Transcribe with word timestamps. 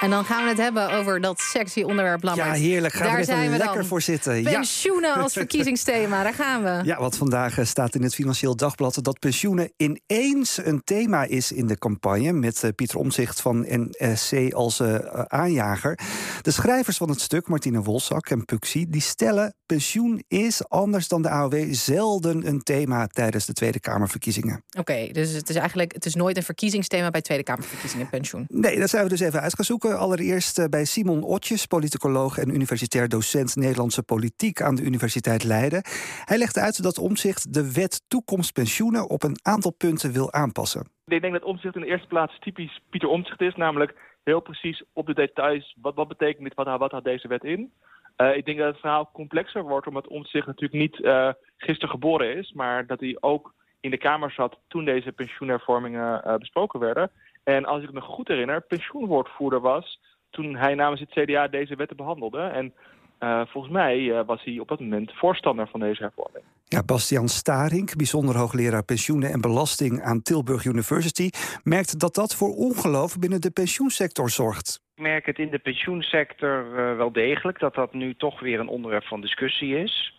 En 0.00 0.10
dan 0.10 0.24
gaan 0.24 0.42
we 0.42 0.48
het 0.48 0.58
hebben 0.58 0.90
over 0.90 1.20
dat 1.20 1.40
sexy 1.40 1.82
onderwerp, 1.82 2.22
Lambert. 2.22 2.46
Ja, 2.48 2.54
heerlijk. 2.54 2.94
Gaan 2.94 3.02
Daar 3.02 3.12
we 3.12 3.18
er 3.18 3.24
zijn 3.24 3.50
we 3.50 3.56
lekker 3.56 3.76
dan. 3.76 3.86
voor 3.86 4.02
zitten. 4.02 4.42
Ja. 4.42 4.50
Pensioenen 4.52 5.14
als 5.14 5.32
verkiezingsthema, 5.42 6.22
daar 6.22 6.34
gaan 6.34 6.62
we. 6.62 6.80
Ja, 6.84 6.98
wat 6.98 7.16
vandaag 7.16 7.58
eh, 7.58 7.64
staat 7.64 7.94
in 7.94 8.02
het 8.02 8.14
Financieel 8.14 8.56
Dagblad 8.56 8.98
dat 9.02 9.18
pensioenen 9.18 9.72
ineens 9.76 10.58
een 10.64 10.82
thema 10.84 11.24
is 11.24 11.52
in 11.52 11.66
de 11.66 11.78
campagne. 11.78 12.32
Met 12.32 12.62
eh, 12.62 12.70
Pieter 12.74 12.98
Omzicht 12.98 13.40
van 13.40 13.66
NSC 13.68 14.52
als 14.52 14.80
eh, 14.80 14.94
aanjager. 15.26 15.98
De 16.42 16.50
schrijvers 16.50 16.96
van 16.96 17.08
het 17.08 17.20
stuk, 17.20 17.48
Martine 17.48 17.82
Wolzak 17.82 18.28
en 18.30 18.44
Puxi, 18.44 18.86
die 18.88 19.00
stellen 19.00 19.54
pensioen 19.66 20.22
is 20.28 20.68
anders 20.68 21.08
dan 21.08 21.22
de 21.22 21.28
AOW 21.28 21.66
zelden 21.70 22.46
een 22.46 22.62
thema 22.62 23.06
tijdens 23.06 23.46
de 23.46 23.52
Tweede 23.52 23.80
Kamerverkiezingen. 23.80 24.64
Oké, 24.78 25.08
dus 25.12 25.32
het 25.32 25.48
is 25.48 25.56
eigenlijk 25.56 25.92
het 25.92 26.06
is 26.06 26.14
nooit 26.14 26.36
een 26.36 26.42
verkiezingsthema 26.42 27.10
bij 27.10 27.20
Tweede 27.20 27.42
Kamerverkiezingen 27.44 28.08
pensioen. 28.08 28.44
Nee, 28.48 28.78
dat 28.78 28.90
zijn 28.90 29.02
we 29.02 29.08
dus 29.08 29.20
even 29.20 29.40
uit 29.40 29.54
gaan 29.54 29.64
zoeken. 29.64 29.83
Allereerst 29.92 30.58
eh, 30.58 30.64
bij 30.68 30.84
Simon 30.84 31.22
Otjes, 31.22 31.66
politicoloog 31.66 32.38
en 32.38 32.54
universitair 32.54 33.08
docent 33.08 33.56
Nederlandse 33.56 34.02
politiek 34.02 34.62
aan 34.62 34.74
de 34.74 34.82
Universiteit 34.82 35.44
Leiden. 35.44 35.82
Hij 36.24 36.38
legt 36.38 36.58
uit 36.58 36.82
dat 36.82 36.98
Omzicht 36.98 37.54
de 37.54 37.72
wet 37.72 38.04
toekomst 38.08 38.52
pensioenen 38.52 39.08
op 39.08 39.22
een 39.22 39.36
aantal 39.42 39.72
punten 39.72 40.12
wil 40.12 40.32
aanpassen. 40.32 40.86
Ik 41.06 41.20
denk 41.20 41.32
dat 41.32 41.42
omzicht 41.42 41.74
in 41.74 41.80
de 41.80 41.86
eerste 41.86 42.06
plaats 42.06 42.38
typisch 42.38 42.80
Pieter 42.90 43.08
Omzicht 43.08 43.40
is. 43.40 43.54
Namelijk 43.54 43.94
heel 44.22 44.40
precies 44.40 44.82
op 44.92 45.06
de 45.06 45.14
details. 45.14 45.76
Wat, 45.80 45.94
wat 45.94 46.08
betekent 46.08 46.44
dit? 46.44 46.54
Wat, 46.54 46.78
wat 46.78 46.90
houdt 46.90 47.04
deze 47.04 47.28
wet 47.28 47.44
in? 47.44 47.72
Eh, 48.16 48.36
ik 48.36 48.44
denk 48.44 48.58
dat 48.58 48.66
het 48.66 48.80
verhaal 48.80 49.10
complexer 49.12 49.62
wordt 49.62 49.86
omdat 49.86 50.08
Omzicht 50.08 50.46
natuurlijk 50.46 50.80
niet 50.80 51.02
eh 51.02 51.28
gisteren 51.56 51.94
geboren 51.94 52.36
is. 52.36 52.52
Maar 52.52 52.86
dat 52.86 53.00
hij 53.00 53.16
ook 53.20 53.53
in 53.84 53.90
de 53.90 53.98
Kamer 53.98 54.30
zat 54.30 54.58
toen 54.68 54.84
deze 54.84 55.12
pensioenhervormingen 55.12 56.24
eh, 56.24 56.36
besproken 56.36 56.80
werden. 56.80 57.10
En 57.44 57.64
als 57.64 57.82
ik 57.82 57.92
me 57.92 58.00
goed 58.00 58.28
herinner, 58.28 58.60
pensioenwoordvoerder 58.60 59.60
was 59.60 60.00
toen 60.30 60.56
hij 60.56 60.74
namens 60.74 61.00
het 61.00 61.10
CDA 61.10 61.48
deze 61.48 61.76
wetten 61.76 61.96
behandelde. 61.96 62.40
En 62.40 62.74
eh, 63.18 63.40
volgens 63.46 63.72
mij 63.72 64.10
eh, 64.10 64.26
was 64.26 64.44
hij 64.44 64.58
op 64.58 64.68
dat 64.68 64.80
moment 64.80 65.12
voorstander 65.14 65.68
van 65.68 65.80
deze 65.80 66.02
hervorming. 66.02 66.44
Ja, 66.64 66.82
Bastiaan 66.82 67.28
Starink, 67.28 67.96
bijzonder 67.96 68.36
hoogleraar 68.36 68.84
pensioenen 68.84 69.30
en 69.30 69.40
belasting 69.40 70.02
aan 70.02 70.22
Tilburg 70.22 70.64
University, 70.64 71.30
merkt 71.62 72.00
dat 72.00 72.14
dat 72.14 72.34
voor 72.34 72.54
ongeloof 72.54 73.18
binnen 73.18 73.40
de 73.40 73.50
pensioensector 73.50 74.30
zorgt. 74.30 74.82
Ik 74.94 75.02
merk 75.02 75.26
het 75.26 75.38
in 75.38 75.50
de 75.50 75.58
pensioensector 75.58 76.78
eh, 76.78 76.96
wel 76.96 77.12
degelijk 77.12 77.58
dat 77.58 77.74
dat 77.74 77.92
nu 77.92 78.14
toch 78.14 78.40
weer 78.40 78.60
een 78.60 78.68
onderwerp 78.68 79.04
van 79.04 79.20
discussie 79.20 79.76
is. 79.76 80.12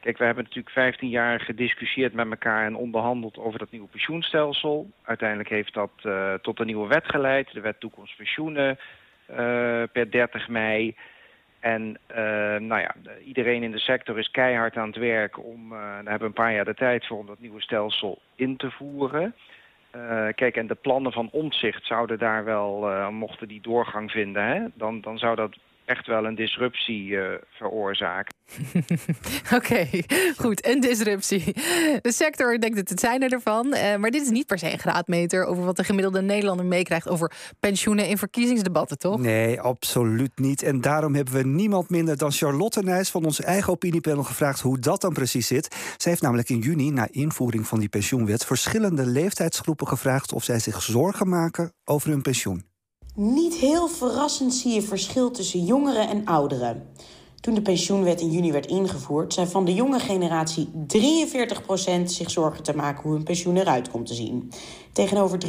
Kijk, 0.00 0.18
we 0.18 0.24
hebben 0.24 0.44
natuurlijk 0.44 0.74
15 0.74 1.08
jaar 1.08 1.40
gediscussieerd 1.40 2.12
met 2.12 2.30
elkaar 2.30 2.64
en 2.66 2.76
onderhandeld 2.76 3.38
over 3.38 3.58
dat 3.58 3.70
nieuwe 3.70 3.88
pensioenstelsel. 3.88 4.90
Uiteindelijk 5.02 5.48
heeft 5.48 5.74
dat 5.74 5.90
eh, 6.02 6.34
tot 6.34 6.60
een 6.60 6.66
nieuwe 6.66 6.88
wet 6.88 7.04
geleid, 7.06 7.52
de 7.52 7.60
wet 7.60 7.80
toekomst 7.80 8.16
pensioenen, 8.16 8.78
eh, 9.26 9.36
per 9.92 10.10
30 10.10 10.48
mei. 10.48 10.96
En 11.60 11.98
eh, 12.06 12.16
nou 12.56 12.80
ja, 12.80 12.94
de- 13.02 13.22
iedereen 13.24 13.62
in 13.62 13.70
de 13.70 13.78
sector 13.78 14.18
is 14.18 14.30
keihard 14.30 14.76
aan 14.76 14.86
het 14.86 14.96
werk 14.96 15.44
om, 15.44 15.68
daar 15.70 15.94
hebben 15.96 16.18
we 16.18 16.24
een 16.24 16.32
paar 16.32 16.52
jaar 16.54 16.64
de 16.64 16.74
tijd 16.74 17.06
voor 17.06 17.18
om 17.18 17.26
dat 17.26 17.40
nieuwe 17.40 17.60
stelsel 17.60 18.18
in 18.34 18.56
te 18.56 18.70
voeren. 18.70 19.34
Kijk, 20.34 20.56
en 20.56 20.66
de 20.66 20.74
plannen 20.74 21.12
van 21.12 21.28
omzicht 21.32 21.86
zouden 21.86 22.18
daar 22.18 22.44
wel, 22.44 22.90
mochten 23.10 23.48
die 23.48 23.60
doorgang 23.60 24.10
vinden, 24.10 24.42
hè, 24.46 24.60
dan, 24.74 25.00
dan 25.00 25.18
zou 25.18 25.36
dat 25.36 25.56
echt 25.86 26.06
wel 26.06 26.24
een 26.24 26.34
disruptie 26.34 27.18
eh, 27.20 27.38
veroorzaken. 27.50 28.34
Oké, 29.56 29.88
goed. 30.36 30.66
Een 30.66 30.80
disruptie. 30.80 31.52
De 32.00 32.12
sector 32.12 32.58
denkt 32.58 32.76
het 32.78 32.88
het 32.88 33.00
zijn 33.00 33.22
er 33.22 33.32
ervan. 33.32 33.72
eh, 33.72 33.96
maar 33.96 34.10
dit 34.10 34.22
is 34.22 34.28
niet 34.28 34.46
per 34.46 34.58
se 34.58 34.72
een 34.72 34.78
graadmeter 34.78 35.44
over 35.44 35.64
wat 35.64 35.76
de 35.76 35.84
gemiddelde 35.84 36.22
Nederlander 36.22 36.66
meekrijgt 36.66 37.08
over 37.08 37.32
pensioenen 37.60 38.08
in 38.08 38.18
verkiezingsdebatten, 38.18 38.98
toch? 38.98 39.20
Nee, 39.20 39.60
absoluut 39.60 40.38
niet. 40.38 40.62
En 40.62 40.80
daarom 40.80 41.14
hebben 41.14 41.34
we 41.34 41.42
niemand 41.42 41.90
minder 41.90 42.16
dan 42.16 42.32
Charlotte 42.32 42.82
Nijs 42.82 43.10
van 43.10 43.24
ons 43.24 43.40
eigen 43.40 43.72
opiniepanel 43.72 44.22
gevraagd 44.22 44.60
hoe 44.60 44.78
dat 44.78 45.00
dan 45.00 45.12
precies 45.12 45.46
zit. 45.46 45.74
Zij 45.96 46.10
heeft 46.10 46.22
namelijk 46.22 46.48
in 46.48 46.58
juni, 46.58 46.90
na 46.90 47.08
invoering 47.10 47.66
van 47.66 47.78
die 47.78 47.88
pensioenwet, 47.88 48.44
verschillende 48.44 49.06
leeftijdsgroepen 49.06 49.88
gevraagd 49.88 50.32
of 50.32 50.44
zij 50.44 50.58
zich 50.58 50.82
zorgen 50.82 51.28
maken 51.28 51.72
over 51.84 52.10
hun 52.10 52.22
pensioen. 52.22 52.74
Niet 53.18 53.54
heel 53.54 53.88
verrassend 53.88 54.54
zie 54.54 54.74
je 54.74 54.82
verschil 54.82 55.30
tussen 55.30 55.64
jongeren 55.64 56.08
en 56.08 56.24
ouderen. 56.24 56.88
Toen 57.40 57.54
de 57.54 57.62
pensioenwet 57.62 58.20
in 58.20 58.30
juni 58.30 58.52
werd 58.52 58.66
ingevoerd, 58.66 59.32
zei 59.32 59.46
van 59.46 59.64
de 59.64 59.74
jonge 59.74 59.98
generatie 59.98 60.70
43% 60.86 62.02
zich 62.04 62.30
zorgen 62.30 62.62
te 62.62 62.76
maken 62.76 63.02
hoe 63.02 63.12
hun 63.12 63.24
pensioen 63.24 63.56
eruit 63.56 63.90
komt 63.90 64.06
te 64.06 64.14
zien. 64.14 64.52
Tegenover 64.92 65.38
63% 65.38 65.42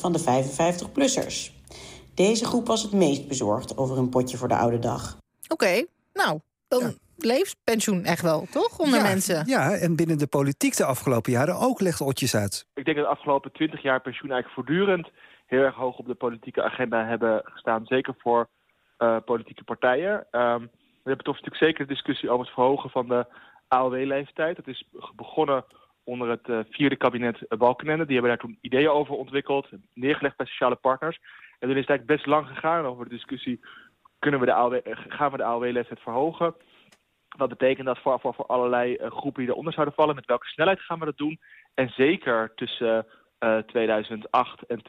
van 0.00 0.12
de 0.12 0.20
55-plussers. 0.20 1.52
Deze 2.14 2.44
groep 2.44 2.66
was 2.66 2.82
het 2.82 2.92
meest 2.92 3.28
bezorgd 3.28 3.76
over 3.76 3.96
hun 3.96 4.08
potje 4.08 4.36
voor 4.36 4.48
de 4.48 4.56
oude 4.56 4.78
dag. 4.78 5.16
Oké, 5.48 5.84
nou, 6.12 6.40
dan 6.68 6.98
leeft 7.16 7.56
pensioen 7.64 8.04
echt 8.04 8.22
wel, 8.22 8.46
toch? 8.50 8.78
Onder 8.78 8.98
ja, 8.98 9.04
mensen. 9.04 9.42
Ja, 9.46 9.74
en 9.74 9.96
binnen 9.96 10.18
de 10.18 10.26
politiek 10.26 10.76
de 10.76 10.84
afgelopen 10.84 11.32
jaren 11.32 11.58
ook 11.58 11.80
legt 11.80 12.00
Otjes 12.00 12.34
uit. 12.34 12.66
Denk 12.88 13.00
dat 13.00 13.08
de 13.08 13.16
afgelopen 13.16 13.52
twintig 13.52 13.82
jaar 13.82 14.00
pensioen 14.00 14.30
eigenlijk 14.30 14.54
voortdurend 14.54 15.10
heel 15.46 15.62
erg 15.62 15.74
hoog 15.74 15.98
op 15.98 16.06
de 16.06 16.14
politieke 16.14 16.62
agenda 16.62 17.04
hebben 17.04 17.42
gestaan. 17.44 17.86
Zeker 17.86 18.14
voor 18.18 18.48
eh, 18.96 19.16
politieke 19.24 19.64
partijen. 19.64 20.26
Ehm, 20.30 20.60
we 21.02 21.08
hebben 21.14 21.24
toch 21.24 21.34
natuurlijk 21.34 21.64
zeker 21.64 21.86
de 21.86 21.92
discussie 21.92 22.30
over 22.30 22.44
het 22.44 22.54
verhogen 22.54 22.90
van 22.90 23.08
de 23.08 23.26
AOW-leeftijd. 23.68 24.56
Dat 24.56 24.66
is 24.66 24.88
begonnen 25.16 25.64
onder 26.04 26.28
het 26.28 26.48
eh, 26.48 26.58
vierde 26.70 26.96
kabinet 26.96 27.58
Balkenende. 27.58 28.04
Die 28.04 28.12
hebben 28.12 28.30
daar 28.30 28.44
toen 28.46 28.58
ideeën 28.60 28.90
over 28.90 29.14
ontwikkeld, 29.14 29.68
neergelegd 29.94 30.36
bij 30.36 30.46
sociale 30.46 30.76
partners. 30.76 31.18
En 31.58 31.68
toen 31.68 31.76
is 31.76 31.86
het 31.86 31.88
eigenlijk 31.88 32.06
best 32.06 32.26
lang 32.26 32.46
gegaan 32.46 32.84
over 32.84 33.04
de 33.04 33.14
discussie... 33.14 33.60
Kunnen 34.18 34.40
we 34.40 34.46
de 34.46 34.52
AOW, 34.52 34.80
gaan 35.08 35.30
we 35.30 35.36
de 35.36 35.44
AOW-leeftijd 35.44 36.00
verhogen? 36.00 36.54
Wat 37.36 37.48
betekent 37.48 37.86
dat 37.86 37.98
voor, 37.98 38.20
voor, 38.20 38.34
voor 38.34 38.46
allerlei 38.46 38.94
eh, 38.94 39.10
groepen 39.10 39.42
die 39.42 39.50
eronder 39.50 39.72
zouden 39.72 39.94
vallen? 39.94 40.14
Met 40.14 40.26
welke 40.26 40.46
snelheid 40.46 40.80
gaan 40.80 40.98
we 40.98 41.04
dat 41.04 41.16
doen? 41.16 41.40
En 41.74 41.88
zeker 41.88 42.52
tussen 42.54 43.06
eh 43.38 43.58
2008 43.58 44.62
en 44.66 44.82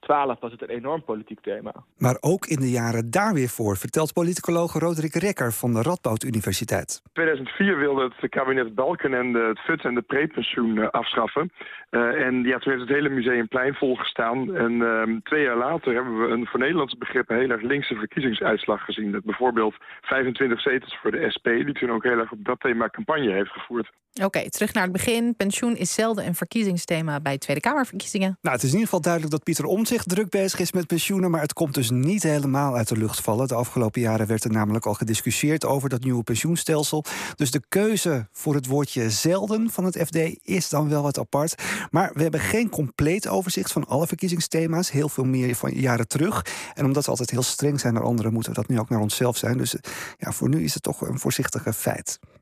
2012 0.00 0.40
was 0.40 0.52
het 0.52 0.62
een 0.62 0.76
enorm 0.76 1.04
politiek 1.04 1.40
thema. 1.40 1.72
Maar 1.96 2.16
ook 2.20 2.46
in 2.46 2.60
de 2.60 2.70
jaren 2.70 3.10
daar 3.10 3.34
weer 3.34 3.48
voor, 3.48 3.76
vertelt 3.76 4.12
politicoloog 4.12 4.72
Roderick 4.72 5.14
Rekker 5.14 5.52
van 5.52 5.72
de 5.72 5.82
Radboud 5.82 6.22
Universiteit. 6.22 7.02
2004 7.12 7.78
wilde 7.78 8.12
het 8.16 8.30
kabinet 8.30 8.74
Balkenende 8.74 9.38
het 9.38 9.58
FUT 9.58 9.84
en 9.84 9.94
de 9.94 10.02
prepensioen 10.02 10.78
eh, 10.78 10.88
afschaffen. 10.88 11.52
Eh, 11.90 12.00
en 12.00 12.42
ja, 12.42 12.58
toen 12.58 12.72
heeft 12.72 12.88
het 12.88 12.96
hele 12.96 13.08
museumplein 13.08 13.74
volgestaan. 13.74 14.56
En 14.56 14.82
ehm, 14.82 15.18
twee 15.22 15.42
jaar 15.42 15.56
later 15.56 15.94
hebben 15.94 16.20
we 16.20 16.28
een 16.28 16.46
voor 16.46 16.60
Nederlandse 16.60 16.98
begrip 16.98 17.30
een 17.30 17.38
heel 17.38 17.50
erg 17.50 17.62
linkse 17.62 17.94
verkiezingsuitslag 17.94 18.84
gezien. 18.84 19.12
Dat 19.12 19.24
bijvoorbeeld 19.24 19.74
25 20.00 20.60
zetels 20.60 20.98
voor 21.02 21.10
de 21.10 21.30
SP, 21.34 21.44
die 21.44 21.72
toen 21.72 21.90
ook 21.90 22.02
heel 22.02 22.18
erg 22.18 22.32
op 22.32 22.44
dat 22.44 22.60
thema 22.60 22.88
campagne 22.88 23.32
heeft 23.32 23.50
gevoerd. 23.50 23.90
Oké, 24.24 24.50
terug 24.50 24.72
naar 24.72 24.82
het 24.82 24.92
begin. 24.92 25.36
Pensioen 25.36 25.76
is 25.76 25.94
zelden 25.94 26.26
een 26.26 26.34
verkiezingsthema 26.34 27.20
bij 27.20 27.38
Tweede 27.38 27.62
Kamerverkiezingen. 27.62 28.38
Nou, 28.40 28.54
het 28.54 28.64
is 28.64 28.72
in 28.72 28.78
ieder 28.78 28.84
geval 28.84 29.00
duidelijk 29.00 29.32
dat 29.32 29.44
Pieter 29.44 29.64
Omtzigt 29.88 30.08
druk 30.08 30.30
bezig 30.30 30.60
is 30.60 30.72
met 30.72 30.86
pensioenen, 30.86 31.30
maar 31.30 31.40
het 31.40 31.52
komt 31.52 31.74
dus 31.74 31.90
niet 31.90 32.22
helemaal 32.22 32.76
uit 32.76 32.88
de 32.88 32.96
lucht 32.96 33.20
vallen. 33.20 33.48
De 33.48 33.54
afgelopen 33.54 34.00
jaren 34.00 34.26
werd 34.26 34.44
er 34.44 34.50
namelijk 34.50 34.86
al 34.86 34.94
gediscussieerd 34.94 35.64
over 35.64 35.88
dat 35.88 36.04
nieuwe 36.04 36.22
pensioenstelsel. 36.22 37.04
Dus 37.36 37.50
de 37.50 37.62
keuze 37.68 38.26
voor 38.32 38.54
het 38.54 38.66
woordje 38.66 39.10
zelden 39.10 39.70
van 39.70 39.84
het 39.84 39.96
FD 40.06 40.16
is 40.42 40.68
dan 40.68 40.88
wel 40.88 41.02
wat 41.02 41.18
apart. 41.18 41.62
Maar 41.90 42.10
we 42.14 42.22
hebben 42.22 42.40
geen 42.40 42.68
compleet 42.68 43.28
overzicht 43.28 43.72
van 43.72 43.86
alle 43.86 44.06
verkiezingsthema's, 44.06 44.90
heel 44.90 45.08
veel 45.08 45.24
meer 45.24 45.54
van 45.54 45.70
jaren 45.74 46.08
terug. 46.08 46.46
En 46.74 46.84
omdat 46.84 47.04
we 47.04 47.10
altijd 47.10 47.30
heel 47.30 47.42
streng 47.42 47.80
zijn 47.80 47.94
naar 47.94 48.02
anderen, 48.02 48.32
moeten 48.32 48.52
we 48.52 48.58
dat 48.58 48.68
nu 48.68 48.78
ook 48.78 48.88
naar 48.88 49.00
onszelf 49.00 49.36
zijn. 49.36 49.58
Dus 49.58 49.76
ja, 50.18 50.32
voor 50.32 50.48
nu 50.48 50.64
is 50.64 50.74
het 50.74 50.82
toch 50.82 51.00
een 51.00 51.18
voorzichtige 51.18 51.72
feit. 51.72 52.18